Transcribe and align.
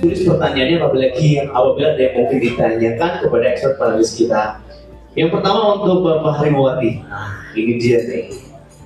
tulis 0.00 0.24
pertanyaannya 0.24 0.76
apabila 0.80 1.06
apabila 1.52 1.86
ada 1.92 2.00
yang 2.00 2.14
mungkin 2.16 2.38
ditanyakan 2.40 3.10
kepada 3.20 3.44
expert 3.52 3.76
panelis 3.76 4.12
kita. 4.16 4.58
Yang 5.12 5.30
pertama 5.36 5.60
untuk 5.82 6.06
Bapak 6.06 6.32
Harimawati. 6.40 7.02
Nah, 7.04 7.44
ini 7.52 7.72
dia 7.76 7.98
nih. 8.06 8.24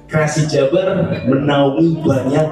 Kreasi 0.08 0.46
Jabar 0.46 0.94
menaungi 1.26 2.00
banyak 2.04 2.46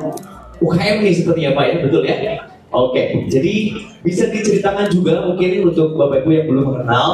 UKM 0.62 0.96
nih 1.04 1.14
sepertinya 1.14 1.50
Pak 1.58 1.64
ya, 1.68 1.74
betul 1.84 2.02
ya? 2.06 2.34
Oke, 2.72 3.28
jadi 3.28 3.54
bisa 4.00 4.32
diceritakan 4.32 4.88
juga 4.88 5.28
mungkin 5.28 5.68
untuk 5.68 5.92
Bapak 5.92 6.24
Ibu 6.24 6.30
yang 6.32 6.46
belum 6.48 6.64
mengenal 6.72 7.10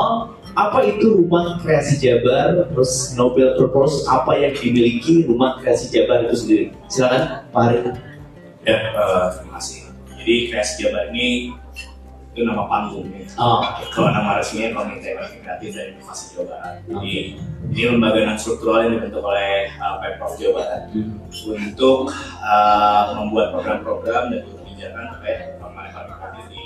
apa 0.55 0.87
itu 0.87 1.19
Rumah 1.19 1.59
Kreasi 1.63 1.99
Jabar, 1.99 2.71
terus 2.71 3.15
Nobel 3.19 3.59
Purpose, 3.59 4.07
apa 4.07 4.39
yang 4.39 4.55
dimiliki 4.55 5.27
Rumah 5.27 5.59
Kreasi 5.59 5.91
Jabar 5.91 6.27
itu 6.31 6.35
sendiri. 6.39 6.67
Silakan 6.87 7.51
Pak 7.51 7.63
Harim. 7.63 7.85
Ya, 8.67 8.79
uh, 8.95 9.27
terima 9.35 9.59
kasih. 9.59 9.78
Jadi 10.29 10.53
Kreasi 10.53 10.85
Jabar 10.85 11.09
ini 11.09 11.57
itu 12.37 12.45
nama 12.45 12.69
panggung 12.69 13.09
ya. 13.17 13.25
Oh. 13.41 13.65
Kalau 13.89 14.13
nama 14.13 14.37
resminya 14.37 14.77
Komite 14.77 15.17
Ekonomi 15.17 15.41
Kreatif 15.41 15.73
dan 15.73 15.97
Inovasi 15.97 16.25
Jawa 16.37 16.45
Barat. 16.53 16.75
Jadi 16.85 17.17
ini 17.73 17.83
lembaga 17.89 18.21
non 18.29 18.37
struktural 18.37 18.85
yang 18.85 19.01
dibentuk 19.01 19.25
oleh 19.25 19.73
uh, 19.81 19.97
Pemprov 20.05 20.37
Jawa 20.37 20.53
Barat 20.61 20.83
Hmm. 20.93 21.17
untuk 21.49 22.13
uh, 22.45 23.05
membuat 23.17 23.57
program-program 23.57 24.29
dan 24.29 24.41
kebijakan 24.45 25.05
terkait 25.17 25.57
ekonomi 25.57 25.89
kreatif 25.89 26.45
di 26.53 26.65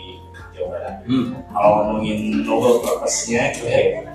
Jawa 0.59 0.67
Barat. 0.75 0.95
Hmm. 1.06 1.27
Kalau 1.47 1.70
ngomongin 1.79 2.19
novel 2.42 2.83
purpose-nya, 2.83 3.55
kayak- 3.55 4.11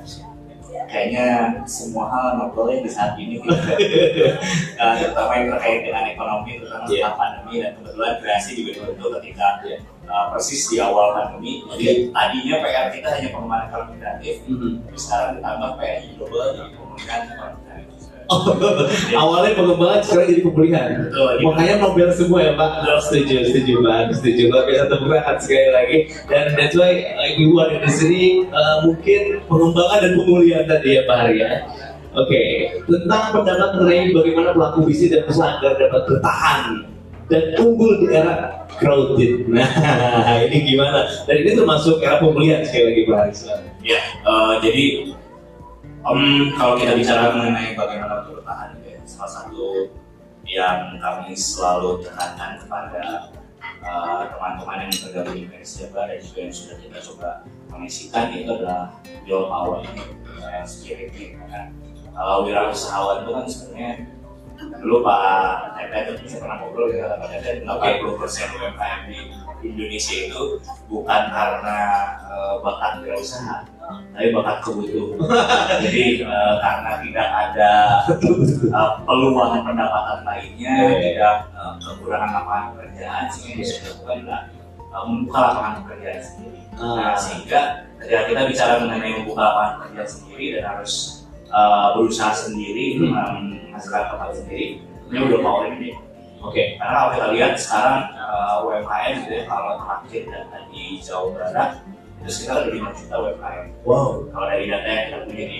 kayaknya 0.97 1.25
semua 1.69 2.09
hal 2.09 2.41
novelnya 2.41 2.81
di 2.81 2.89
saat 2.89 3.13
ini 3.21 3.37
gitu. 3.37 3.53
Uh, 3.53 4.93
terutama 4.99 5.31
yang 5.37 5.53
terkait 5.53 5.85
dengan 5.85 6.03
ekonomi, 6.09 6.57
terutama 6.57 6.83
Iya. 6.89 6.89
setelah 6.89 7.13
pandemi 7.13 7.53
dan 7.61 7.71
kebetulan 7.77 8.13
kreasi 8.17 8.49
juga 8.57 8.71
dibentuk 8.81 9.09
ketika 9.21 9.47
Iya. 9.61 9.77
uh, 10.09 10.25
persis 10.33 10.61
di 10.73 10.77
awal 10.81 11.13
pandemi. 11.13 11.61
Jadi 11.77 12.09
tadinya 12.09 12.55
PR 12.65 12.85
kita 12.89 13.07
hanya 13.13 13.29
pengembangan 13.29 13.65
ekonomi 13.69 13.95
kreatif, 14.01 14.35
Hmm. 14.49 14.73
tapi 14.89 14.97
sekarang 14.97 15.29
ditambah 15.37 15.69
PR 15.77 15.97
global 16.17 16.45
jadi 16.57 16.69
ekonomi 16.73 17.01
kreatif. 17.05 17.37
Awalnya 19.23 19.51
pengembangan 19.55 20.01
sekarang 20.03 20.27
jadi 20.35 20.41
pemulihan. 20.43 20.87
Gitu. 20.99 21.21
Makanya 21.47 21.75
Nobel 21.79 22.09
semua 22.11 22.39
ya 22.43 22.53
Pak. 22.59 22.71
Setuju, 23.07 23.35
setuju 23.47 23.73
Pak, 23.79 24.11
setuju. 24.19 24.41
Luar 24.51 24.63
biasa 24.67 24.83
tepuk 24.91 25.07
tangan 25.07 25.37
sekali 25.39 25.69
lagi. 25.71 25.97
Dan 26.27 26.45
that's 26.59 26.75
why 26.75 26.91
uh, 26.91 27.29
ibu 27.39 27.55
ada 27.59 27.77
di 27.79 27.91
sini 27.91 28.23
uh, 28.51 28.83
mungkin 28.83 29.21
pengembangan 29.47 29.99
dan 30.03 30.11
pemulihan 30.19 30.63
tadi 30.67 30.89
ya 30.99 31.01
Pak 31.07 31.17
Hari 31.23 31.35
ya. 31.39 31.51
Oke, 32.17 32.41
tentang 32.89 33.29
pendapat 33.29 33.69
mengenai 33.77 34.09
bagaimana 34.09 34.49
pelaku 34.49 34.89
bisnis 34.89 35.13
dan 35.13 35.21
usaha 35.29 35.61
agar 35.61 35.77
dapat 35.77 36.01
bertahan 36.09 36.61
dan 37.29 37.43
unggul 37.61 37.93
di 38.01 38.07
era 38.09 38.65
crowded. 38.79 39.45
Nah, 39.53 40.41
ini 40.43 40.57
gimana? 40.65 41.05
Dan 41.27 41.45
ini 41.45 41.51
termasuk 41.53 42.01
era 42.01 42.17
pemulihan 42.17 42.63
sekali 42.65 42.83
lagi 42.89 43.01
Pak 43.05 43.23
silakan. 43.35 43.71
Ya, 43.85 44.01
eh, 44.01 44.53
jadi 44.65 44.85
em, 46.13 46.53
kalau 46.55 46.73
kita 46.79 46.93
bicara 46.95 47.35
mengenai 47.35 47.75
bagaimana 47.75 48.23
untuk 48.23 48.41
bertahan, 48.41 48.79
ya, 48.83 48.99
salah 49.03 49.31
satu 49.31 49.91
yang 50.47 50.95
kami 51.03 51.35
selalu 51.35 52.03
tekankan 52.07 52.55
kepada 52.63 53.03
eh, 53.83 54.21
teman-teman 54.31 54.87
yang 54.87 54.93
tergabung 54.95 55.35
di 55.35 55.45
PSJ 55.51 55.91
dan 55.91 56.19
juga 56.23 56.39
yang 56.39 56.53
sudah 56.55 56.77
kita 56.79 56.97
coba 57.11 57.29
kondisikan 57.67 58.31
itu 58.31 58.51
adalah 58.51 58.95
will 59.27 59.51
power 59.51 59.83
ini, 59.83 60.05
spirit 60.63 61.11
ini. 61.13 61.35
Karena 61.35 61.69
uh, 62.17 62.41
wirausahawan 62.41 63.23
itu 63.23 63.31
kan 63.31 63.45
sebenarnya 63.45 63.91
dulu 64.57 65.05
Pak 65.05 65.77
Tete 65.77 66.17
itu 66.17 66.33
saya 66.33 66.39
pernah 66.41 66.57
ngobrol 66.65 66.89
ya 66.89 67.13
Pak 67.21 67.29
Tete 67.29 67.61
80 67.61 68.17
persen 68.17 68.47
UMKM 68.57 68.99
di 69.05 69.17
Indonesia 69.61 70.17
itu 70.25 70.43
bukan 70.89 71.21
karena 71.29 71.77
eh, 72.25 72.55
bakat 72.65 73.05
wirausaha 73.05 73.65
tapi 73.87 74.27
bakat 74.35 74.57
kebutuhan 74.59 75.15
jadi 75.83 76.03
eh, 76.21 76.53
karena 76.59 76.91
tidak 76.99 77.27
ada 77.31 77.71
eh, 78.09 78.91
peluang 79.07 79.51
pendapatan 79.63 80.19
lainnya 80.21 80.75
tidak 80.99 81.35
eh, 81.55 81.73
kekurangan 81.79 82.29
lapangan 82.35 82.65
pekerjaan 82.75 83.25
sehingga 83.31 83.55
bisa 83.57 83.73
dilakukan 83.79 84.17
adalah 84.23 84.41
eh, 84.75 85.03
membuka 85.07 85.39
lapangan 85.39 85.73
pekerjaan 85.85 86.19
sendiri 86.19 86.59
nah, 86.75 86.93
Ah. 87.07 87.15
sehingga 87.17 87.59
ketika 87.97 88.21
kita 88.29 88.41
bicara 88.45 88.73
mengenai 88.83 89.11
membuka 89.17 89.41
lapangan 89.41 89.73
pekerjaan 89.81 90.09
sendiri 90.11 90.45
dan 90.53 90.63
harus 90.67 90.93
eh, 91.47 91.87
berusaha 91.95 92.31
sendiri 92.35 92.85
Hmm. 92.99 93.11
menghasilkan 93.71 94.03
kapal 94.11 94.29
sendiri 94.33 94.83
ini 95.07 95.17
udah 95.23 95.39
power 95.39 95.71
ini 95.71 95.95
Oke. 96.37 96.75
karena 96.77 96.93
kalau 96.93 97.09
kita 97.15 97.27
lihat 97.33 97.53
sekarang 97.57 98.13
uh, 98.13 98.61
UMKM 98.61 99.25
gitu 99.25 99.33
ya 99.33 99.43
kalau 99.49 99.73
terakhir 99.81 100.21
data 100.29 100.57
di 100.69 101.01
Jawa 101.01 101.27
Barat 101.33 101.69
itu 102.17 102.29
sekitar 102.29 102.55
ada 102.59 102.69
5 102.69 102.97
juta 102.97 103.15
UMKM 103.15 103.65
Wow. 103.83 104.07
kalau 104.29 104.47
dari 104.47 104.65
data 104.65 104.85
yang 104.85 105.03
kita 105.05 105.17
punya 105.23 105.43
di 105.45 105.59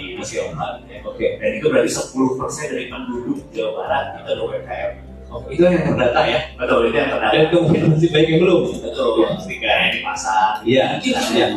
gitu 0.78 0.90
ya. 0.90 1.00
Oke. 1.04 1.28
dan 1.38 1.50
itu 1.54 1.66
berarti 1.68 1.90
10% 1.90 2.68
dari 2.68 2.86
penduduk 2.88 3.40
Jawa 3.52 3.72
Barat 3.78 4.06
itu 4.10 4.20
adalah 4.26 4.44
UMKM 4.46 4.92
Oke, 5.28 5.48
itu 5.52 5.62
yang 5.62 5.84
terdata 5.86 6.22
ya. 6.24 6.40
betul 6.56 6.80
itu 6.86 6.96
yang 6.96 7.10
terdata 7.10 7.34
Dan 7.34 7.46
kemudian 7.52 7.86
masih 7.90 8.10
banyak 8.10 8.30
yang 8.30 8.42
belum. 8.42 8.62
betul 8.80 9.10
ketika 9.38 9.72
di 9.92 10.00
pasar 10.02 10.50
Iya. 10.64 10.84
ada 10.98 11.04
Iya. 11.04 11.48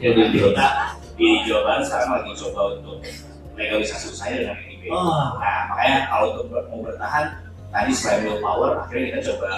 yang 0.00 0.14
nanti 0.20 0.38
kita 0.38 0.68
di 1.14 1.26
Jawa 1.44 1.60
Barat 1.62 1.82
sekarang 1.84 2.10
lagi 2.12 2.30
coba 2.36 2.60
untuk 2.74 2.96
legalisasi 3.54 4.06
usahanya 4.10 4.36
dengan 4.40 4.56
NIB 4.60 4.82
Ah. 4.90 5.26
nah 5.36 5.58
makanya 5.68 5.98
kalau 6.06 6.26
untuk 6.34 6.46
mau 6.68 6.80
bertahan 6.82 7.24
tadi 7.70 7.90
selain 7.90 8.20
willpower 8.24 8.70
akhirnya 8.78 9.06
kita 9.10 9.20
coba 9.30 9.48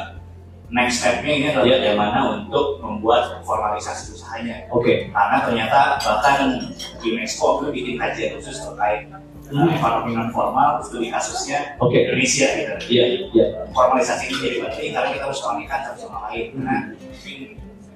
next 0.68 0.98
stepnya 0.98 1.32
ini 1.32 1.46
adalah 1.48 1.64
Iya. 1.64 1.74
bagaimana 1.78 2.18
untuk 2.36 2.66
membuat 2.80 3.38
formalisasi 3.42 4.12
usahanya 4.12 4.66
Oke. 4.68 5.06
karena 5.08 5.36
ternyata 5.40 5.80
bahkan 5.98 6.58
UNESCO 7.00 7.62
itu 7.62 7.66
bikin 7.72 7.94
kajian 7.96 8.30
khusus 8.36 8.58
terkait 8.60 9.06
Hmm. 9.46 9.70
ekonomi 9.70 10.10
non 10.10 10.26
formal 10.34 10.82
studi 10.82 11.06
kasusnya 11.06 11.78
Oke. 11.78 12.02
Indonesia 12.02 12.50
gitu 12.50 12.74
Iya, 12.90 13.04
iya. 13.30 13.46
formalisasi 13.70 14.26
ini 14.26 14.36
jadi 14.42 14.56
penting 14.66 14.90
karena 14.90 15.08
kita 15.14 15.24
harus 15.30 15.38
komunikasi 15.38 15.82
satu 15.86 15.98
sama 16.02 16.18
lain 16.26 16.46
nah 16.58 16.80
mungkin 16.90 17.38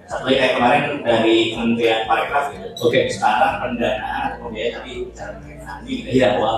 satu 0.07 0.23
kayak 0.27 0.55
kemarin 0.55 0.83
dari 1.03 1.51
Kementerian 1.51 2.07
Parekraf 2.07 2.55
gitu 2.55 2.71
Oke. 2.87 3.11
sekarang 3.11 3.59
pendanaan 3.59 4.23
atau 4.31 4.47
pembiayaan 4.47 4.75
tapi 4.79 4.91
mengenai 5.11 5.59
funding 5.59 5.99
gitu 6.07 6.11
ya 6.15 6.29
awal 6.39 6.57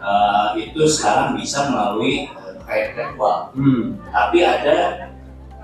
uh, 0.00 0.48
itu 0.56 0.80
sekarang 0.88 1.36
bisa 1.36 1.68
melalui 1.68 2.24
uh, 2.32 2.56
kayak 2.64 2.96
virtual 2.96 3.52
Hmm. 3.52 4.00
tapi 4.08 4.38
ada 4.40 4.76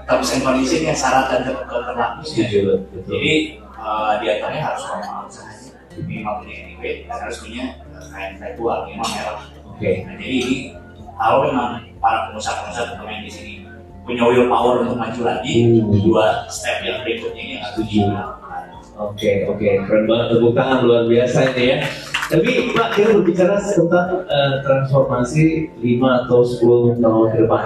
terms 0.09 0.29
and 0.33 0.43
condition 0.43 0.81
yang 0.83 0.97
syarat 0.97 1.29
dan 1.29 1.41
terlaku 1.45 2.25
Setuju. 2.25 2.89
Betul. 2.89 3.13
jadi 3.13 3.33
uh, 3.77 4.13
di 4.19 4.27
antaranya 4.27 4.63
harus 4.73 4.83
formal 4.83 5.29
usahanya 5.29 5.69
minimal 5.99 6.35
punya 6.41 6.57
NIB 6.65 6.83
dan 7.05 7.17
harus 7.21 7.37
punya 7.39 7.65
kayak 8.09 8.31
virtual 8.41 8.79
minimal 8.87 9.07
merek 9.07 9.37
Oke. 9.69 9.91
nah 10.03 10.15
jadi 10.17 10.35
ini 10.35 10.57
kalau 11.15 11.39
memang 11.45 11.71
para 11.99 12.31
pengusaha-pengusaha 12.31 12.85
terutama 12.89 13.11
yang 13.13 13.25
di 13.27 13.33
sini 13.33 13.53
punya 14.03 14.23
willpower 14.25 14.83
untuk 14.83 14.97
maju 14.97 15.21
lagi 15.23 15.55
Hmm. 15.69 15.93
dua 16.01 16.49
step 16.49 16.81
yang 16.81 17.05
berikutnya 17.05 17.43
ini 17.45 17.55
harus 17.59 17.85
dilakukan 17.85 18.65
Oke, 18.99 19.47
oke, 19.47 19.63
keren 19.87 20.11
banget 20.11 20.27
tepuk 20.35 20.59
tangan 20.59 20.83
luar 20.83 21.07
biasa 21.07 21.55
ini 21.55 21.71
ya. 21.71 21.79
Tapi 22.27 22.75
Pak, 22.75 22.99
kita 22.99 23.15
berbicara 23.15 23.55
tentang 23.63 24.27
eh, 24.27 24.55
transformasi 24.67 25.45
5 25.79 26.27
atau 26.27 26.43
10 26.43 26.99
tahun 26.99 27.27
ke 27.31 27.37
depan. 27.47 27.63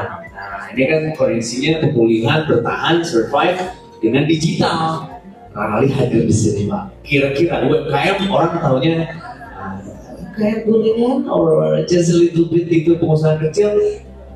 Ini 0.73 0.85
kan 0.89 1.03
koneksinya 1.17 1.73
pemulihan, 1.85 2.49
bertahan, 2.49 3.05
survive 3.05 3.61
dengan 4.01 4.25
digital. 4.25 5.09
Rally 5.53 5.93
hadir 5.93 6.25
di 6.25 6.33
sini 6.33 6.65
Pak. 6.65 7.05
Kira-kira 7.05 7.61
UMKM 7.69 8.19
orang 8.33 8.57
tahunya 8.57 8.95
ah, 9.53 9.77
kayak 10.33 10.65
gorengan 10.65 11.29
or 11.29 11.77
just 11.85 12.09
a 12.09 12.17
little 12.17 12.49
bit 12.49 12.73
itu 12.73 12.97
pengusaha 12.97 13.37
kecil 13.37 13.77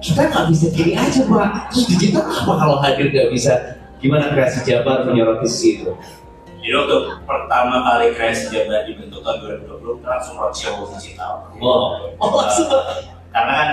kita 0.04 0.28
nggak 0.28 0.44
bisa 0.52 0.66
gini 0.76 0.92
aja 0.92 1.24
Pak. 1.24 1.72
Terus 1.72 1.84
digital 1.96 2.28
apa 2.28 2.52
kalau 2.52 2.76
hadir 2.84 3.08
nggak 3.08 3.32
bisa? 3.32 3.80
Gimana 3.96 4.28
kreasi 4.28 4.60
Jabar 4.68 5.08
menyoroti 5.08 5.48
sisi 5.48 5.80
itu? 5.80 5.96
jadi 6.66 6.82
untuk 6.82 7.22
pertama 7.22 7.78
kali 7.86 8.10
kreasi 8.10 8.50
Jabar 8.50 8.82
dibentuk 8.82 9.22
tahun 9.22 9.62
2020 9.70 10.02
kita 10.02 10.08
langsung 10.10 10.34
roadshow 10.34 10.82
digital 10.98 11.46
Wow. 11.62 12.10
Oh, 12.18 12.42
langsung 12.42 12.66
karena 13.30 13.54
kan 13.54 13.70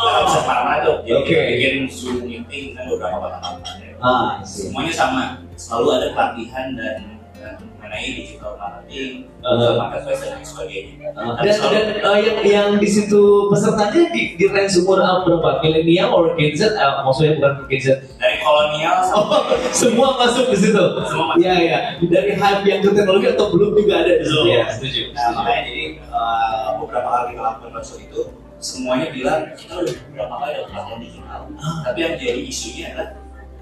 bisa 0.00 0.38
ke 0.38 0.44
mana-mana 0.44 0.78
tuh 0.80 0.96
jadi 1.02 1.16
Oke. 1.16 1.28
kita 1.28 1.42
bikin 1.50 1.74
zoom 1.86 2.16
meeting 2.22 2.64
kan 2.72 2.84
beberapa 2.86 3.16
kota-kota 3.18 3.70
Ah, 4.00 4.40
I 4.40 4.42
see. 4.42 4.66
semuanya 4.66 4.94
sama 4.94 5.22
selalu 5.54 5.88
ada 5.92 6.08
pelatihan 6.10 6.72
dan, 6.72 6.98
dan 7.34 7.52
mengenai 7.74 8.08
digital 8.14 8.56
marketing 8.56 9.28
Uh. 9.40 9.72
marketplace 9.74 10.20
dan 10.20 10.30
lain 10.34 10.44
sebagainya 10.44 11.08
Ah, 11.10 11.32
Tapi 11.34 11.44
dan 11.46 11.54
selalu- 11.54 11.74
dan 11.74 11.86
uh, 12.02 12.18
yang 12.18 12.38
yang 12.42 12.68
di 12.76 12.84
situ 12.86 13.20
pesertanya 13.48 14.02
di, 14.08 14.36
di 14.36 14.44
range 14.46 14.76
umur 14.78 15.00
uh, 15.00 15.20
berapa? 15.20 15.60
Milenial 15.60 16.08
or 16.10 16.32
Gen 16.34 16.52
Z? 16.52 16.72
Uh, 16.74 17.00
maksudnya 17.02 17.36
bukan 17.36 17.52
Gen 17.66 17.80
Z. 17.82 17.88
dari 18.16 18.36
kolonial 18.38 19.00
Oh, 19.16 19.48
semua 19.70 20.08
masuk 20.14 20.48
di 20.48 20.58
situ. 20.58 20.84
Semua 21.02 21.24
masuk. 21.30 21.40
Iya 21.40 21.54
iya. 21.56 21.78
Dari 21.98 22.32
hype 22.34 22.64
yang 22.64 22.80
ke 22.80 22.88
teknologi 22.90 23.26
atau 23.28 23.46
belum 23.48 23.70
juga 23.74 23.94
ada 23.98 24.12
di 24.12 24.22
situ. 24.22 24.32
Belum. 24.34 24.44
Ya, 24.46 24.62
setuju. 24.70 25.02
Nah, 25.10 25.28
makanya 25.34 25.62
jadi 25.66 25.84
uh, 26.08 26.68
beberapa 26.78 27.08
kali 27.10 27.28
kita 27.30 27.42
lakukan 27.42 27.70
itu 27.98 28.20
semuanya 28.60 29.08
bilang 29.10 29.40
kita 29.56 29.80
udah 29.80 29.94
beberapa 30.12 30.34
kali 30.36 30.52
ada 30.52 30.64
pelatihan 30.68 31.00
digital. 31.00 31.40
Ah. 31.56 31.80
Tapi 31.88 31.98
yang 32.04 32.14
jadi 32.20 32.40
isunya 32.44 32.84
adalah 32.92 33.20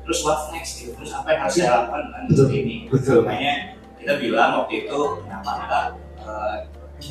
terus 0.09 0.25
what's 0.25 0.49
next 0.56 0.81
gitu 0.81 0.97
terus 0.97 1.12
apa 1.12 1.37
yang 1.37 1.41
harus 1.45 1.55
saya 1.61 1.69
lakukan 1.85 2.00
dengan 2.09 2.23
Betul. 2.33 2.49
ini 2.49 2.77
Betul. 2.89 3.21
makanya 3.29 3.55
kita 4.00 4.12
bilang 4.17 4.50
waktu 4.56 4.75
itu 4.89 4.99
kenapa 5.21 5.50
enggak 5.61 5.87
eh, 6.25 6.56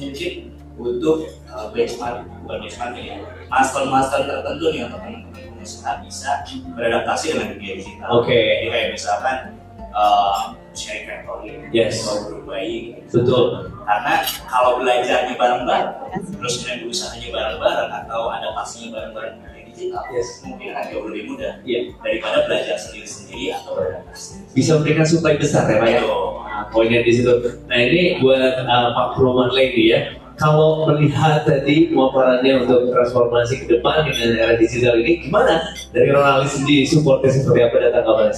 mungkin 0.01 0.34
butuh 0.74 1.18
eh, 1.30 1.68
benchmark 1.78 2.18
bukan 2.42 2.57
benchmark 2.66 2.98
ya 2.98 3.22
master-master 3.54 4.25
tertentu 4.25 4.66
nih 4.74 4.81
untuk 4.89 4.98
teman-teman 5.06 5.30
pengusaha 5.30 5.94
bisa 6.01 6.42
beradaptasi 6.74 7.25
dengan 7.38 7.48
dunia 7.54 7.74
digital 7.78 8.10
Oke. 8.18 8.34
jadi 8.34 8.66
kayak 8.74 8.89
misalkan 8.98 9.38
eh, 9.78 10.44
sharing 10.77 11.06
factory 11.09 11.51
Yes. 11.74 12.06
atau 12.06 12.29
group 12.29 12.44
buying 12.45 13.01
gitu. 13.01 13.25
Betul. 13.25 13.45
karena 13.88 14.13
kalau 14.45 14.71
belajarnya 14.77 15.33
bareng-bareng 15.33 15.89
terus 16.38 16.53
kemudian 16.62 16.77
berusahanya 16.85 17.27
bareng-bareng 17.33 17.89
atau 18.06 18.21
adaptasinya 18.29 18.88
bareng-bareng 18.94 19.33
dunia 19.41 19.62
digital 19.65 20.03
Yes. 20.13 20.27
mungkin 20.45 20.68
akan 20.71 20.83
jauh 20.94 21.06
lebih 21.09 21.24
mudah 21.33 21.53
Iya. 21.65 21.79
daripada 22.00 22.38
belajar 22.45 22.77
sendiri-sendiri 22.77 23.45
atau 23.51 23.71
beradaptasi 23.75 24.53
Bisa 24.53 24.71
memberikan 24.77 25.06
supply 25.06 25.35
besar 25.35 25.65
ya 25.68 25.77
Pak 25.81 25.89
ya. 25.89 26.01
Nah, 26.03 26.65
poinnya 26.69 27.01
di 27.01 27.12
situ. 27.13 27.33
Nah 27.69 27.77
ini 27.77 28.18
buat 28.18 28.65
uh, 28.65 28.89
Pak 28.94 29.07
Purwoman 29.13 29.53
lagi 29.53 29.94
ya. 29.94 30.01
Kalau 30.38 30.85
melihat 30.85 31.50
tadi 31.50 31.89
pemaparannya 31.89 32.62
untuk 32.62 32.94
transformasi 32.94 33.65
ke 33.65 33.74
depan 33.74 34.06
dengan 34.06 34.38
era 34.38 34.53
digital 34.53 34.94
ini, 35.01 35.25
gimana 35.25 35.65
dari 35.89 36.13
Ronaldi 36.13 36.45
sendiri 36.45 36.85
supportnya 36.85 37.33
seperti 37.33 37.59
apa 37.65 37.75
dan 37.81 37.89
tanggapannya? 37.97 38.33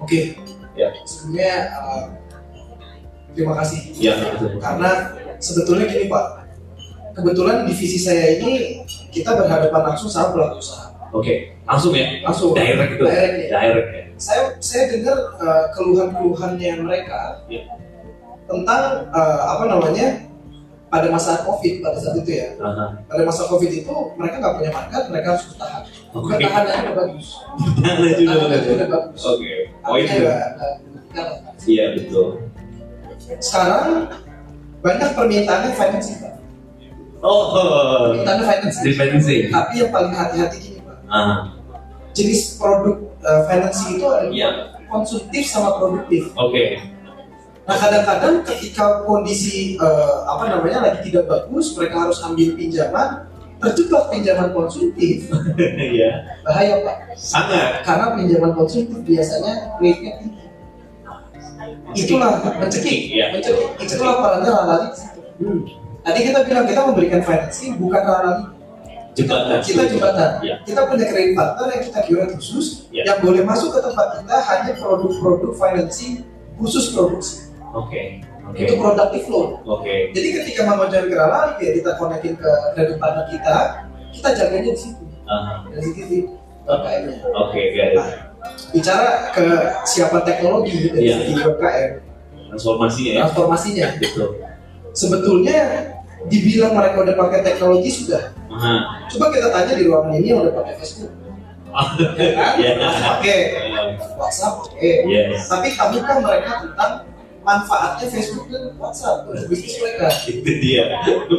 Oke, 0.00 0.32
Ya, 0.80 0.88
sebelumnya 1.04 1.52
uh, 1.76 2.02
terima 3.36 3.54
kasih. 3.60 3.80
ya. 4.00 4.14
Karena 4.56 4.90
sebetulnya 5.36 5.84
gini 5.86 6.08
Pak, 6.08 6.24
kebetulan 7.12 7.68
divisi 7.68 8.00
saya 8.00 8.40
ini 8.40 8.80
kita 9.12 9.36
berhadapan 9.36 9.92
langsung 9.92 10.08
sama 10.08 10.32
pelaku 10.32 10.56
usaha. 10.56 10.88
Oke, 11.10 11.58
langsung 11.66 11.90
ya, 11.92 12.22
Langsung. 12.22 12.54
direct 12.54 12.94
itu, 12.94 13.02
Direct 13.04 13.34
ya. 13.36 13.48
direct 13.50 13.88
ya. 13.90 14.02
Saya 14.14 14.42
saya 14.62 14.84
dengar 14.94 15.18
uh, 15.42 15.64
keluhan-keluhannya 15.74 16.72
mereka 16.80 17.42
Ya. 17.50 17.66
tentang 18.46 19.10
uh, 19.10 19.38
apa 19.52 19.64
namanya 19.66 20.29
pada 20.90 21.06
masa 21.06 21.40
COVID 21.40 21.74
pada 21.80 21.96
saat 21.96 22.18
itu 22.18 22.30
ya. 22.34 22.48
Aha. 22.58 22.98
Pada 23.06 23.22
masa 23.22 23.46
COVID 23.46 23.70
itu 23.70 23.94
mereka 24.14 24.34
nggak 24.36 24.54
punya 24.58 24.70
market, 24.70 25.02
mereka 25.06 25.26
harus 25.32 25.44
bertahan. 25.48 25.82
Oke. 26.10 26.34
Bertahannya 26.34 26.74
udah 26.74 26.94
bagus. 26.98 27.26
Bertahannya 27.56 28.10
bagus. 28.26 28.66
udah 28.68 28.88
bagus. 28.90 29.20
Oke, 29.24 29.52
poin 29.80 30.02
Artinya 30.02 30.10
itu. 30.10 30.20
nggak- 30.20 30.50
nggak 30.50 30.70
merugikan 30.82 31.24
lah. 31.24 31.38
Iya 31.62 31.84
betul. 31.94 32.26
Sekarang 33.38 33.88
banyak 34.80 35.10
permintaannya 35.12 35.70
financing 35.72 36.18
Pak. 36.18 36.34
Oh, 37.20 37.42
Permintaannya 38.10 38.44
financing. 38.48 38.84
defensing. 38.84 39.42
Tapi 39.48 39.74
yang 39.78 39.90
paling 39.90 40.10
hati-hati 40.10 40.56
gini 40.58 40.80
Pak. 40.82 40.96
Ah, 41.06 41.54
Jenis 42.10 42.58
produk 42.58 42.96
uh, 43.20 43.46
financing 43.46 43.96
itu 43.96 44.06
ada 44.08 44.26
Iya. 44.26 44.50
konsumtif 44.86 45.44
sama 45.46 45.78
produktif. 45.78 46.34
oke. 46.34 46.64
Nah 47.70 47.78
kadang-kadang 47.78 48.34
ketika 48.42 49.06
kondisi 49.06 49.78
uh, 49.78 50.26
apa 50.26 50.50
namanya 50.50 50.90
lagi 50.90 51.06
tidak 51.06 51.30
bagus, 51.30 51.70
mereka 51.78 52.02
harus 52.02 52.18
ambil 52.20 52.58
pinjaman, 52.58 53.30
terjebak 53.62 54.10
pinjaman 54.10 54.50
konsumtif, 54.50 55.30
Iya, 55.94 56.10
bahaya 56.42 56.82
Pak. 56.82 57.14
sangat. 57.14 57.86
Karena 57.86 58.18
pinjaman 58.18 58.58
konsumtif 58.58 58.98
biasanya 59.06 59.78
rate-nya 59.78 60.12
tinggi. 60.18 60.42
Itulah 61.94 62.42
mencekik, 62.58 63.00
Iya. 63.14 63.30
mencekik. 63.34 63.68
Itulah 63.78 64.18
perannya 64.18 64.50
lalali. 64.50 64.88
situ. 64.90 65.20
Hmm. 65.38 65.60
Tadi 66.00 66.20
kita 66.26 66.38
bilang 66.42 66.64
kita 66.66 66.80
memberikan 66.82 67.20
financing 67.22 67.78
bukan 67.78 68.02
lalali. 68.02 68.44
Jembatan. 69.10 69.58
Kita 69.60 69.82
jembatan. 69.86 70.30
Iya. 70.40 70.54
Kita 70.64 70.80
punya 70.86 71.06
kredit 71.06 71.34
partner 71.34 71.66
yang 71.70 71.82
kita 71.86 72.00
kira 72.02 72.24
khusus 72.34 72.90
Iya. 72.90 73.02
yang 73.14 73.18
boleh 73.22 73.42
masuk 73.42 73.74
ke 73.74 73.80
tempat 73.82 74.06
kita 74.18 74.36
hanya 74.42 74.72
produk-produk 74.74 75.52
financing 75.52 76.26
khusus 76.56 76.90
produksi. 76.90 77.49
Oke, 77.70 78.18
oke, 78.42 78.58
Itu 78.58 78.74
productive 78.76 79.26
loan. 79.28 79.48
oke. 79.62 79.94
Jadi 80.10 80.28
ketika 80.34 80.66
mau 80.66 80.82
jalan 80.84 81.06
ke 81.06 81.14
lalali 81.14 81.54
ya 81.60 81.70
kita 81.72 81.90
konekin 81.94 82.34
ke 82.34 82.50
kredit 82.74 82.98
partner 82.98 83.24
kita, 83.30 83.56
kita 84.10 84.28
jaganya 84.34 84.70
di 84.74 84.80
situ. 84.80 85.04
Aha. 85.24 85.70
Dari 85.70 85.82
situ 85.86 86.02
UMKM-nya. 86.60 87.16
Oke, 87.32 87.60
got 87.72 87.88
it. 87.88 87.94
Nah, 87.94 88.10
bicara 88.70 89.08
ke 89.30 89.44
siapa 89.84 90.18
teknologi 90.22 90.90
dari 90.90 90.98
Iya. 91.04 91.14
segi 91.16 91.32
UMKM, 91.36 91.90
Transformasinya 92.48 93.10
ya. 93.12 93.18
transformasinya. 93.22 93.86
Betul. 93.96 94.28
Sebetulnya 94.90 95.58
dibilang 96.26 96.74
mereka 96.74 96.96
udah 97.00 97.16
pakai 97.16 97.40
teknologi 97.40 97.90
sudah. 97.92 98.34
Aha. 98.50 99.06
Coba 99.06 99.30
kita 99.30 99.48
tanya 99.48 99.72
di 99.72 99.86
ruangan 99.86 100.12
ini 100.12 100.26
yang 100.26 100.42
udah 100.42 100.52
pakai 100.52 100.74
Facebook, 100.74 101.12
ya 102.18 102.30
kan? 102.34 102.54
Iya. 102.58 102.72
Masih 102.76 103.02
pakai 103.06 103.38
WhatsApp, 104.18 104.54
oke. 104.66 104.90
Yes. 105.06 105.46
Tapi 105.46 105.68
kamu 105.70 105.96
kan 106.02 106.16
mereka 106.18 106.50
tentang 106.66 106.92
manfaatnya 107.40 108.06
Facebook 108.12 108.46
dan 108.52 108.76
WhatsApp 108.76 109.24
untuk 109.24 109.48
bisnis 109.48 109.80
mereka. 109.80 110.06
Itu 110.28 110.52
dia. 110.60 110.84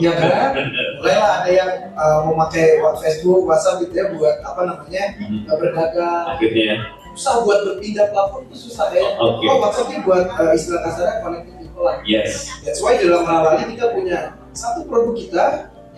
Ya 0.02 0.12
kan? 0.18 0.58
Mulailah 0.98 1.32
ada 1.42 1.50
yang 1.50 1.72
uh, 1.94 2.20
memakai 2.26 2.82
Facebook, 3.06 3.46
WhatsApp 3.46 3.86
gitu 3.86 3.94
ya 3.94 4.06
buat 4.14 4.42
apa 4.42 4.62
namanya 4.66 5.04
Hmm. 5.22 5.46
berdagang. 5.46 6.26
Akhirnya. 6.38 6.76
Susah 7.14 7.44
buat 7.44 7.60
berpindah 7.68 8.08
platform 8.10 8.48
itu 8.50 8.72
susah 8.72 8.88
ya. 8.96 9.04
Oke. 9.20 9.46
Oh 9.46 9.62
WhatsApp 9.62 9.92
ini 9.94 10.00
buat 10.02 10.26
uh, 10.32 10.52
istilah 10.56 10.82
kasarnya 10.88 11.16
connecting 11.22 11.56
people 11.60 11.84
lah. 11.86 11.98
Yes. 12.08 12.50
That's 12.66 12.80
why 12.82 12.98
dalam 12.98 13.28
Ralali 13.28 13.76
kita 13.76 13.94
punya 13.94 14.20
satu 14.56 14.88
produk 14.88 15.14
kita 15.16 15.46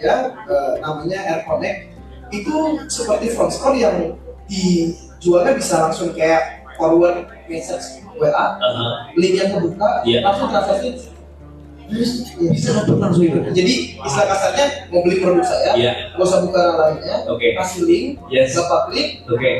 ya 0.02 0.34
uh, 0.36 0.74
namanya 0.82 1.20
Air 1.22 1.42
Connect 1.48 1.80
itu 2.34 2.56
seperti 2.90 3.30
front 3.38 3.54
store 3.54 3.78
yang 3.78 4.18
dijualnya 4.50 5.54
bisa 5.54 5.86
langsung 5.86 6.12
kayak 6.18 6.63
forward 6.76 7.16
message 7.46 7.86
WA, 8.14 8.32
Aha. 8.56 9.10
link 9.14 9.34
yang 9.36 9.50
kebuka 9.52 10.02
Iya. 10.04 10.20
langsung 10.22 10.48
transaksi. 10.48 11.10
Terus 11.84 12.12
ya, 12.34 12.50
Bisa 12.50 12.70
dapat 12.74 12.98
langsung 12.98 13.24
itu. 13.24 13.40
jadi 13.52 13.74
istilah 13.94 14.28
kasarnya 14.28 14.66
mau 14.88 15.04
beli 15.04 15.20
produk 15.20 15.44
saya, 15.44 15.72
nggak 15.76 16.22
usah 16.22 16.40
buka 16.42 16.62
lainnya, 16.74 17.16
Oke. 17.28 17.54
kasih 17.54 17.82
link, 17.84 18.06
Yes. 18.28 18.56
bapak 18.56 18.90
klik, 18.90 19.10
Oke. 19.26 19.52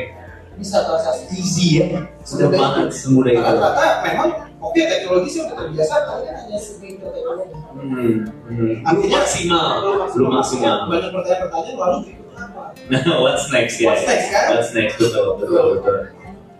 bisa 0.54 0.82
transaksi. 0.82 1.22
Easy 1.30 1.66
ya. 1.78 1.86
Sudah 2.22 2.48
Semudah 2.48 2.48
banget 2.56 2.86
itu. 2.86 2.96
semudah 2.96 3.30
itu. 3.30 3.42
Karena 3.42 3.60
ternyata 3.60 3.86
memang 4.02 4.28
oke 4.56 4.80
teknologi 4.80 5.28
sih 5.28 5.40
udah 5.42 5.56
terbiasa, 5.58 5.94
tapi 6.00 6.24
hanya 6.26 6.56
sering 6.56 6.94
ke 6.96 7.06
teknologi. 7.06 7.54
Hmm. 7.74 7.82
hmm. 7.84 8.22
Belum 8.48 8.86
Artinya- 8.86 9.18
maksimal. 9.20 9.66
Belum 10.08 10.30
maksimal. 10.32 10.76
Banyak 10.86 11.10
pertanyaan-pertanyaan 11.10 11.76
lalu 11.76 11.96
berikutnya 12.00 12.38
apa? 12.40 12.62
Nah, 12.88 13.02
what's 13.22 13.46
next 13.50 13.76
ya? 13.76 13.92
What's 13.92 14.06
next, 14.06 14.26
kan? 14.30 14.46
What's 14.48 14.70
next 14.72 14.94
betul 14.96 15.24
betul 15.36 15.64
betul. 15.76 15.96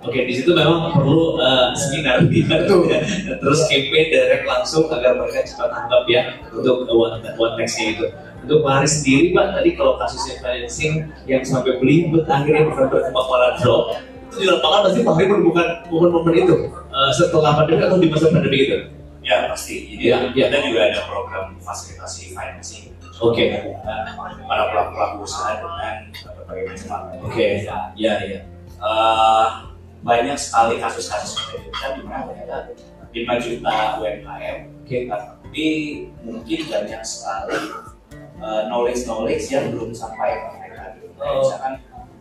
Oke, 0.04 0.20
di 0.28 0.36
situ 0.36 0.52
memang 0.52 0.92
perlu 0.92 1.40
uh, 1.40 1.72
seminar 1.72 2.20
ya. 2.28 2.44
Betul. 2.44 2.92
Terus 3.40 3.60
campaign 3.72 4.06
direct 4.12 4.44
langsung 4.44 4.84
agar 4.92 5.16
mereka 5.16 5.48
cepat 5.48 5.72
tanggap 5.72 6.04
ya 6.12 6.22
untuk 6.52 6.84
uh, 6.84 6.92
what, 6.92 7.24
what 7.40 7.56
nextnya 7.56 7.96
itu. 7.96 8.06
Untuk 8.44 8.60
Pak 8.60 8.72
Haris 8.84 9.00
sendiri 9.00 9.32
Pak, 9.32 9.46
tadi 9.56 9.70
kalau 9.72 9.96
kasusnya 9.96 10.36
financing 10.44 11.08
yang 11.24 11.40
sampai 11.40 11.80
beli 11.80 12.12
bet 12.12 12.28
akhirnya 12.28 12.68
bukan 12.68 12.92
berkembang 12.92 13.26
malah 13.32 13.56
drop, 13.56 13.96
itu 14.28 14.44
di 14.44 14.46
lapangan 14.52 14.80
pasti 14.84 15.00
Pak 15.00 15.12
Haris 15.16 15.28
menemukan 15.32 15.68
momen-momen 15.88 16.34
itu 16.36 16.56
uh, 16.92 17.10
setelah 17.16 17.50
pandemi 17.56 17.80
atau 17.88 17.96
di 17.96 18.08
masa 18.12 18.28
pandemi 18.28 18.58
itu. 18.68 18.76
Ya 19.24 19.48
pasti. 19.48 19.88
Jadi 19.96 20.04
Ya, 20.04 20.28
ya. 20.36 20.52
kita 20.52 20.58
juga 20.68 20.80
ada 20.92 21.00
program 21.08 21.56
fasilitasi 21.64 22.36
financing. 22.36 22.92
Oke. 23.24 23.72
Nah, 23.80 24.04
para 24.44 24.68
pelaku 24.68 24.90
pelaku 24.92 25.16
usaha 25.24 25.56
dengan 25.56 26.12
berbagai 26.12 26.64
macam. 26.76 27.00
Oke, 27.24 27.64
ya 27.96 28.12
ya. 28.20 28.40
Eh, 28.84 29.48
banyak 30.04 30.36
sekali 30.36 30.76
kasus-kasus 30.78 31.32
seperti 31.32 31.64
itu 31.64 31.70
kan 31.72 31.90
di 31.96 32.02
mana 32.04 32.28
ternyata 32.28 32.56
5 33.14 33.44
juta 33.46 33.74
UMKM 33.98 34.58
Oke. 34.84 34.98
tapi 35.08 35.66
mungkin 36.20 36.60
banyak 36.68 37.02
sekali 37.02 37.56
knowledge 38.68 39.08
knowledge 39.08 39.48
yang 39.48 39.72
belum 39.72 39.90
sampai 39.96 40.36
ke 40.36 40.48
mereka 40.60 40.82
gitu. 41.00 41.08
Oh. 41.24 41.40
misalkan 41.40 41.72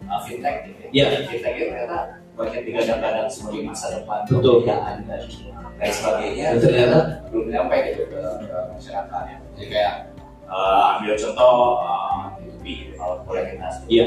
uh, 0.07 0.19
fintech 0.23 0.55
gitu 0.71 0.81
Iya. 0.95 1.27
fintech 1.27 1.53
itu 1.59 1.65
ternyata 1.75 1.99
banyak 2.33 2.61
digadang-gadang 2.65 3.27
sebagai 3.29 3.61
masa 3.67 3.85
depan 3.99 4.19
Betul. 4.25 4.63
pekerjaan 4.63 4.95
dan 5.05 5.21
lain 5.77 5.93
sebagainya 5.93 6.45
Dan 6.55 6.59
ternyata 6.63 6.97
belum 7.29 7.45
nyampe 7.51 7.75
gitu 7.91 8.03
ke, 8.07 8.21
ke 8.47 8.57
masyarakat 8.79 9.23
jadi 9.53 9.67
kayak 9.69 9.95
uh, 10.47 10.95
ambil 10.97 11.13
contoh 11.19 11.53
uh, 11.83 12.31
B2B 12.39 12.63
gitu, 12.65 12.93
kalau 12.97 13.15
boleh 13.27 13.43
kita 13.53 13.67
sebut. 13.69 13.89
Iya. 13.91 14.03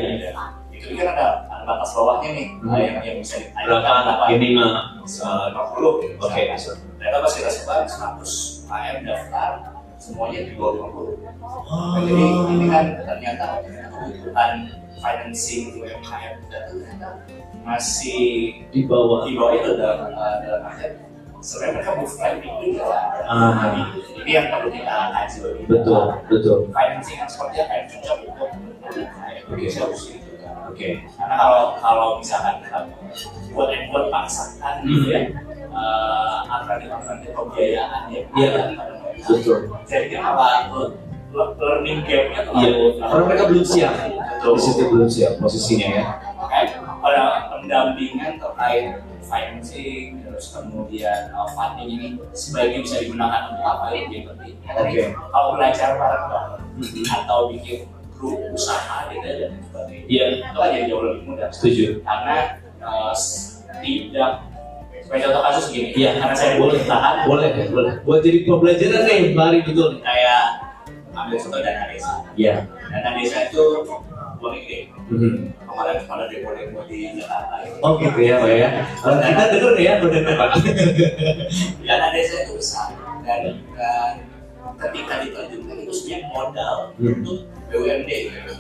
Itu 0.87 0.95
kan 0.95 1.09
ada 1.13 1.27
ada 1.45 1.65
batas 1.65 1.91
bawahnya 1.93 2.31
nih 2.33 2.47
Hmm. 2.63 2.79
yang 2.79 2.97
yang 3.03 3.17
bisa 3.19 3.37
berapa 3.53 4.31
minimal? 4.31 4.71
Uh, 5.03 5.47
50 5.51 6.03
gitu. 6.03 6.15
Oke. 6.23 6.43
Ternyata 6.97 7.17
pas 7.21 7.33
kita 7.35 7.51
sebar 7.51 7.83
100 7.85 8.67
AM 8.67 8.97
daftar 9.03 9.51
semuanya 9.97 10.41
di 10.47 10.53
bawah 10.55 10.73
50. 10.87 11.19
Oh. 11.67 11.95
Jadi 11.99 12.25
ini 12.53 12.67
kan 12.67 12.85
ternyata 12.99 13.47
kebutuhan 13.63 14.53
financing 14.97 15.77
UMKM 15.77 16.33
tuh 16.41 16.49
ternyata 16.49 17.09
masih 17.63 18.23
di 18.71 18.81
bawah. 18.87 19.27
di 19.27 19.35
bawah 19.35 19.53
itu 19.53 19.71
dalam 19.77 20.09
uh, 20.09 20.37
dalam 20.41 20.63
artian 20.65 20.93
sebenarnya 21.37 21.73
mereka 21.77 21.91
butuh 22.01 22.17
funding 22.17 22.57
juga 22.65 22.87
Ah. 23.27 23.53
Jadi, 23.59 23.81
ini 24.23 24.31
yang 24.33 24.47
perlu 24.49 24.69
kita 24.71 24.97
kaji 25.13 25.39
Betul, 25.67 26.03
betul. 26.27 26.59
financing 26.71 27.19
yang 27.19 27.31
seperti 27.31 27.57
apa 27.61 27.73
yang 27.75 27.87
cocok 27.91 28.17
untuk 28.23 28.51
usul 29.59 29.89
itu 30.15 30.31
Oke. 30.67 30.89
karena 31.15 31.35
kalau 31.37 31.63
kalau 31.79 32.07
misalkan 32.19 32.59
kita 32.61 32.79
buat 33.55 33.69
and 33.71 33.87
gitu 34.83 35.07
ya 35.09 35.21
uh, 35.71 36.43
alternatif-alternatif 36.45 37.31
pembiayaan 37.33 38.03
ya 38.11 38.23
Iya. 38.35 38.51
Betul. 39.17 39.59
Jadi 39.85 40.13
le- 41.33 41.55
learning 41.57 42.01
gap-nya 42.05 42.41
Iya, 42.43 42.45
terlalu 42.45 42.87
karena 43.01 43.23
mereka 43.25 43.45
belum 43.49 43.65
siap. 43.65 43.93
Betul. 43.97 44.53
Di 44.53 44.63
situ 44.63 44.83
belum 44.87 45.09
siap 45.09 45.33
posisinya 45.39 45.89
ya. 45.89 46.05
Makanya 46.37 46.65
pada 47.01 47.23
pendampingan 47.49 48.33
terkait 48.37 48.85
financing 49.27 50.23
terus 50.23 50.53
kemudian 50.53 51.33
uh, 51.33 51.49
funding 51.49 51.89
ini 51.91 52.07
sebaiknya 52.31 52.79
bisa 52.81 52.97
digunakan 53.01 53.51
untuk 53.51 53.65
apa 53.65 53.85
yang 53.91 54.07
lebih 54.07 54.23
penting. 54.31 54.55
Oke. 54.69 55.03
Kalau 55.11 55.49
belajar 55.57 55.89
bareng-bareng 55.97 56.63
Mhm. 56.77 57.05
atau 57.09 57.49
bikin 57.49 57.89
grup 58.17 58.41
usaha 58.51 59.09
gitu 59.09 59.25
dan 59.25 59.53
sebagainya. 59.63 60.07
Iya. 60.07 60.25
Itu 60.43 60.57
kan 60.57 60.69
jadi 60.71 60.85
jauh 60.89 61.03
lebih 61.03 61.23
mudah. 61.25 61.49
Setuju. 61.53 61.85
Karena 62.01 62.37
uh, 62.81 63.13
tidak 63.79 64.33
sebagai 65.01 65.23
contoh 65.31 65.43
kasus 65.45 65.67
gini, 65.71 65.91
Iya. 65.95 66.11
karena 66.19 66.35
saya 66.35 66.53
boleh 66.59 66.81
tahan, 66.83 67.15
Boleh, 67.25 67.49
boleh. 67.71 67.93
Buat 68.03 68.21
jadi 68.21 68.39
pembelajaran 68.43 69.03
nih, 69.07 69.21
mari 69.33 69.59
betul. 69.63 70.03
kayak 70.03 70.43
ambil 71.15 71.37
contoh 71.39 71.61
dana 71.61 71.85
desa. 71.87 72.13
Iya. 72.35 72.55
Dana 72.91 73.11
desa 73.15 73.39
itu 73.47 73.63
boleh 74.37 74.59
gede. 74.67 74.79
Mhm. 75.07 75.55
Kemarin 75.63 75.97
pada 76.05 76.25
demo-demo 76.27 76.81
di 76.85 77.15
Jakarta. 77.15 77.55
Oh 77.81 77.97
gitu 77.97 78.19
ya, 78.19 78.37
Pak 78.37 78.51
ya. 78.51 78.69
Kalau 78.99 79.17
kita 79.23 79.45
denger 79.55 79.71
nih 79.73 79.85
ya, 79.85 79.93
benar 80.03 80.35
Pak. 80.35 80.51
dana 81.87 82.07
desa 82.11 82.35
itu 82.43 82.53
besar 82.57 82.89
dan, 83.23 83.43
dan 83.77 84.13
ketika 84.77 85.15
diterjunkan 85.23 85.77
itu 85.79 85.93
sebenarnya 85.95 86.29
modal 86.29 86.77
Hmm. 86.97 87.15
untuk 87.17 87.39
BUMD 87.69 88.11
gitu, 88.31 88.53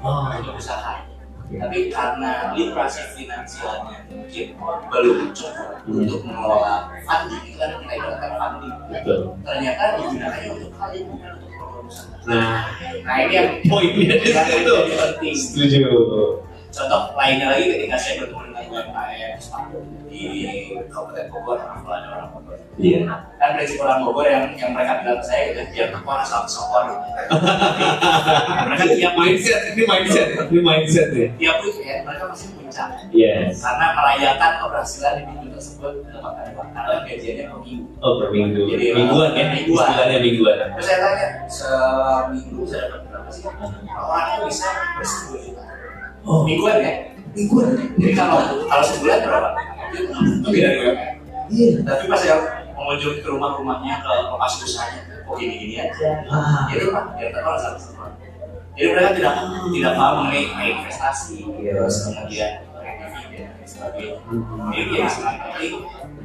Oh. 0.00 0.28
untuk 0.30 0.56
usaha. 0.56 1.04
Tapi 1.44 1.92
karena 1.92 2.50
literasi 2.52 3.14
finansialnya 3.14 4.08
mungkin 4.08 4.46
belum 4.88 5.18
cukup 5.30 5.68
Hmm. 5.84 6.00
untuk 6.00 6.20
mengelola 6.24 6.88
funding, 7.00 7.44
itu 7.46 7.56
kan 7.56 7.68
kita 7.78 7.92
ibaratkan 7.94 8.32
funding. 8.34 8.74
Betul. 8.90 9.18
Ternyata 9.40 9.82
digunakannya 9.94 10.48
untuk 10.50 10.72
hal 10.74 10.90
yang 10.90 11.06
bukan 11.06 11.30
untuk. 11.36 11.50
Nah, 12.24 12.64
Nah 13.04 13.16
ini 13.20 13.32
yang 13.36 13.48
poinnya 13.62 14.16
di 14.24 14.28
yang 14.32 14.48
situ. 14.48 14.72
jadi 14.72 14.94
penting. 14.96 15.34
Setuju. 15.36 15.80
Contoh 16.72 17.02
lainnya 17.14 17.46
lagi 17.52 17.64
ketika 17.70 17.94
saya 17.94 18.24
bertemu 18.24 18.43
UMKM 18.74 19.32
di 20.04 20.22
Kabupaten 20.86 21.26
Bogor, 21.28 21.58
ada 21.62 22.08
orang 22.10 22.28
Bogor. 22.32 22.58
Iya. 22.74 23.06
kan 23.38 23.54
prinsip 23.54 23.78
orang 23.78 24.02
Bogor 24.02 24.26
yang 24.26 24.50
yang 24.52 24.70
mereka 24.70 24.98
bilang 25.00 25.18
ke 25.18 25.24
saya 25.24 25.42
gitu 25.48 25.62
biar 25.70 25.88
tekon 25.90 26.18
asal 26.18 26.42
sokon 26.44 26.86
mereka 28.66 28.84
tiap 28.90 29.14
mindset, 29.14 29.60
ini 29.72 29.82
mindset, 29.84 30.26
ini 30.44 30.60
mindset 30.60 31.08
ya. 31.10 31.26
tiap 31.36 31.56
weekend 31.60 32.02
mereka 32.02 32.24
masih 32.26 32.48
puncak 32.52 32.88
Yes. 33.10 33.62
karena 33.62 33.86
merayakan 33.94 34.52
keberhasilan 34.58 35.12
di 35.14 35.22
minggu 35.24 35.46
tersebut 35.54 35.92
mendapatkan 36.02 36.46
uang 36.52 36.68
karena 36.68 36.94
gajiannya 37.00 37.44
per 37.46 37.60
minggu 37.62 37.86
Oh 38.02 38.12
per 38.18 38.28
minggu. 38.28 38.60
Jadi, 38.66 38.84
Mingguan 38.92 39.30
ya, 39.32 39.44
mingguan. 39.48 39.86
istilahnya 39.86 40.18
mingguan. 40.20 40.56
terus 40.74 40.84
saya 40.84 40.98
tanya 40.98 41.26
seminggu 41.46 42.58
bisa 42.60 42.76
dapat 42.82 43.00
berapa 43.06 43.30
sih 43.30 43.42
orang 43.94 44.26
itu 44.28 44.44
bisa 44.50 44.68
bersepuluh 44.98 45.40
juta 45.44 45.62
Oh. 46.24 46.40
mingguan 46.42 46.80
ya 46.80 46.92
Mingguan. 47.34 47.68
jadi 47.94 48.12
kalau 48.14 48.38
kalau 48.64 48.84
sebulan 48.84 49.18
berapa 49.20 49.50
lebih 50.44 50.60
dari 50.60 50.78
Iya. 51.44 51.84
tapi 51.84 52.08
pas 52.08 52.16
saya 52.16 52.36
mengunjungi 52.72 53.20
ke 53.20 53.28
rumah-rumahnya 53.28 54.00
ke 54.00 54.10
lokasi 54.26 54.64
usahanya 54.64 55.00
kok 55.20 55.34
gini-gini 55.34 55.76
aja 55.78 56.24
Ah. 56.26 56.64
jadi 56.66 56.88
apa 56.88 57.00
ya 57.14 57.28
terkenal 57.28 57.54
satu 57.54 57.78
sama 57.82 58.06
jadi 58.72 58.86
mereka 58.90 59.10
tidak 59.12 59.32
tidak 59.70 59.92
paham 59.94 60.14
mengenai 60.24 60.44
investasi 60.72 61.44
Iya. 61.54 61.70
terus 61.76 61.96
kemudian 62.02 62.52
sebagainya 63.64 64.16
Hmm. 64.24 64.70
ini 64.70 64.82
jadi 64.90 65.06
sangat 65.06 65.36
penting 65.48 65.72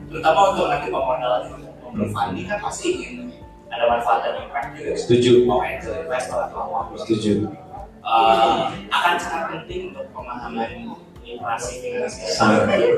terutama 0.08 0.40
untuk 0.50 0.66
nanti 0.68 0.88
pemodalan 0.88 1.42
membeli 1.84 2.08
funding 2.10 2.46
kan 2.46 2.60
pasti 2.60 2.88
ingin 2.94 3.16
ada 3.70 3.86
manfaat 3.88 4.20
dan 4.24 4.34
impact 4.42 4.68
juga 4.74 4.92
Setuju. 4.96 5.32
mau 5.46 5.62
angel 5.62 5.94
investor 6.02 6.40
atau 6.42 6.60
apa 6.80 6.96
Setuju. 6.98 7.32
Eh, 8.10 8.58
akan 8.90 9.14
sangat 9.16 9.44
penting 9.54 9.94
untuk 9.94 10.10
pemahaman 10.10 10.98
inflasi 11.22 11.74
finansial 11.80 12.34
Sangat. 12.58 12.66
eh, 12.74 12.90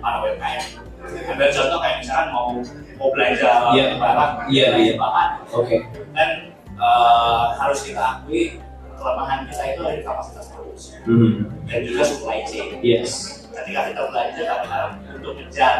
para 0.00 0.16
UMKM 0.22 0.64
ambil 1.02 1.48
contoh 1.50 1.78
kayak 1.78 1.96
misalkan 1.98 2.28
mau 2.30 2.56
mau 2.96 3.08
belanja 3.10 3.48
Iya. 3.74 3.84
barang 3.98 4.32
Iya, 4.48 4.66
iya. 4.78 4.94
bahan 4.96 5.30
Oke. 5.50 5.76
dan 6.10 6.30
eh, 6.72 7.44
harus 7.52 7.80
kita 7.84 8.00
akui 8.00 8.56
kelemahan 8.94 9.44
kita 9.44 9.62
itu 9.68 9.80
ada 9.82 9.92
di 9.92 10.02
kapasitas 10.02 10.46
produksi 10.48 10.96
Hmm. 11.02 11.50
dan 11.66 11.80
juga 11.82 12.02
supply 12.02 12.38
chain. 12.46 12.78
Yes. 12.80 13.44
Ketika 13.50 13.92
kita 13.92 14.02
belanja 14.08 14.40
kadang-kadang 14.40 14.92
untuk 15.12 15.32
mengejar 15.36 15.76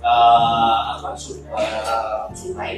eh, 0.00 0.78
apa 0.90 1.08
eh, 1.14 2.20
supply 2.32 2.72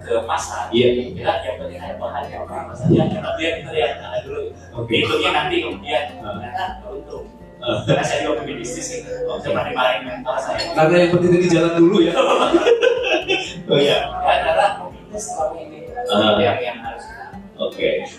ke 0.00 0.14
pasar, 0.24 0.72
Iya. 0.72 1.12
kita 1.12 1.32
yang 1.44 1.56
penting 1.60 1.76
ada 1.76 1.94
bahannya 1.94 2.36
apa 2.40 2.72
saja. 2.72 3.00
Kita 3.04 3.28
lihat 3.36 3.54
kita 3.60 3.70
lihat 3.70 3.90
ada 4.00 4.18
dulu. 4.24 4.42
Oke. 4.74 4.92
Hitungnya 4.96 5.30
nanti 5.30 5.56
kemudian 5.60 6.04
Ah. 6.18 6.40
ternyata 6.40 6.64
untung. 6.88 7.24
Ah. 7.60 7.84
Karena 7.84 8.00
saya 8.00 8.18
juga 8.24 8.40
punya 8.40 8.54
bisnis 8.56 8.88
itu. 8.96 9.12
Cuma 9.44 9.60
dimarahin 9.62 10.02
mentor 10.08 10.36
saya. 10.40 10.72
Karena 10.72 10.96
yang 10.98 11.10
penting 11.12 11.30
tadi 11.30 11.46
jalan 11.46 11.72
dulu 11.76 11.96
ya. 12.00 12.14
oh 13.70 13.76
iya. 13.76 13.98
Ya, 14.08 14.34
karena 14.42 14.66
bisnis 14.88 15.24
selama 15.28 15.56
ini 15.60 15.78
Ah. 16.08 16.32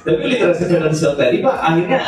Tapi 0.01 0.21
literasi 0.27 0.63
finansial 0.65 1.13
tadi 1.13 1.41
Pak 1.41 1.55
akhirnya 1.61 1.99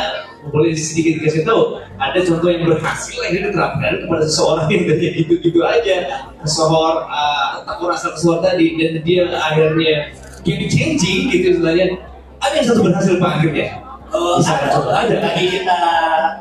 boleh 0.44 0.76
sedikit 0.76 1.24
dikasih 1.24 1.42
tahu 1.48 1.80
ada 1.96 2.18
contoh 2.20 2.48
yang 2.52 2.68
berhasil 2.68 3.16
yang 3.16 3.48
diterapkan 3.48 3.92
kepada 4.04 4.24
seseorang 4.28 4.66
yang 4.74 4.84
tadi 4.90 5.06
gitu-gitu 5.24 5.60
aja 5.64 5.96
kesohor 6.42 7.06
uh, 7.08 7.64
takut 7.64 7.88
asal 7.94 8.12
kesohor 8.12 8.44
tadi 8.44 8.76
dan 8.76 9.00
dia 9.00 9.24
akhirnya 9.32 10.12
game 10.44 10.68
changing 10.68 11.32
gitu 11.32 11.56
istilahnya 11.56 11.96
ada 12.44 12.54
yang 12.60 12.66
satu 12.68 12.80
berhasil 12.84 13.14
Pak 13.16 13.30
akhirnya 13.40 13.68
Oh, 14.14 14.38
Bisa 14.38 14.54
ada, 14.54 14.78
ada. 14.94 15.16
Lagi 15.26 15.58
kita 15.58 15.74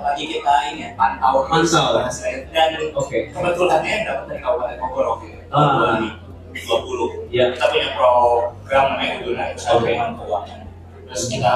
lagi 0.06 0.24
kita 0.30 0.54
ini 0.70 0.86
ya, 0.86 0.90
pantau 0.94 1.42
Pantau. 1.50 2.06
dan 2.54 2.70
Oke. 2.94 3.34
kebetulannya 3.34 3.90
yang 3.90 4.04
dapat 4.06 4.24
dari 4.30 4.40
Kabupaten 4.46 4.78
Bogor 4.78 5.06
waktu 5.18 5.26
itu 5.34 5.42
Ah. 5.50 5.98
2020. 6.54 7.34
Ya. 7.34 7.50
Kita 7.50 7.66
punya 7.74 7.90
program 7.98 8.84
namanya 8.94 9.14
Uduna 9.26 9.44
Usaha. 9.58 9.82
Keuangan 9.82 10.22
Keuangan. 10.22 10.63
Terus 11.04 11.24
kita 11.30 11.56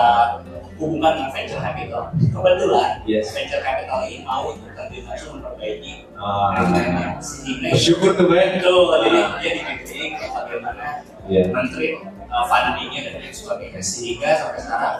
hubungkan 0.77 1.11
dengan 1.17 1.31
venture 1.33 1.61
capital. 1.61 2.01
Kebetulan 2.13 2.89
Yes. 3.09 3.33
venture 3.33 3.63
capital 3.63 4.05
ini 4.05 4.21
mau 4.21 4.53
terjun 4.53 5.03
langsung 5.09 5.29
memperbaiki 5.39 5.93
Ah. 6.13 6.53
programnya 6.53 7.17
sehingga 7.17 7.69
bersyukur 7.73 8.11
tuh 8.13 8.25
Pak 8.29 8.37
ya. 8.37 8.45
itu 8.61 8.73
jadi 9.01 9.19
dia 9.41 9.51
di 9.53 9.61
briefing 9.65 10.11
bagaimana 10.17 10.85
Iya. 11.25 11.43
menteri 11.49 11.87
uh, 12.29 12.45
fundingnya 12.45 12.99
dan 13.09 13.13
lain 13.21 13.33
sebagainya 13.33 13.81
sehingga 13.81 14.29
sampai 14.37 14.59
sekarang 14.61 14.95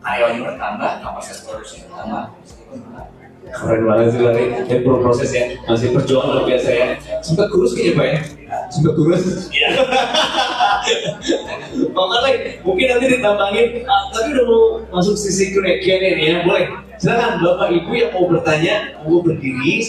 karyawannya 0.00 0.40
bertambah 0.50 0.90
kapasitas 0.98 1.38
produksi 1.46 1.86
bertambah 1.86 2.24
Keren 3.50 3.82
banget 3.82 4.14
sih 4.14 4.20
Lari, 4.22 4.44
yang 4.68 5.02
proses 5.02 5.30
ya, 5.34 5.42
masih 5.66 5.90
perjuangan 5.90 6.38
luar 6.38 6.44
biasa 6.46 6.68
ya. 6.70 6.86
Sempat 7.18 7.50
kurus 7.50 7.74
kayaknya 7.74 7.98
Pak 7.98 8.06
ya? 8.06 8.18
Sempat 8.70 8.92
kurus? 8.94 9.22
Iya. 9.50 9.68
Makanya 11.90 12.30
mungkin 12.64 12.86
nanti 12.90 13.06
ditambahin, 13.18 13.66
ah, 13.86 14.02
tapi 14.12 14.28
udah 14.34 14.44
mau 14.46 14.62
masuk 14.98 15.14
sisi 15.18 15.54
Q&A 15.54 15.80
ya, 15.82 16.42
boleh. 16.42 16.66
Silakan 17.00 17.40
Bapak 17.40 17.72
Ibu 17.72 17.90
yang 17.96 18.10
mau 18.12 18.28
bertanya, 18.28 19.00
mau 19.04 19.24
berdiri. 19.24 19.88